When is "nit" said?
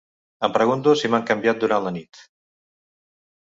1.99-2.25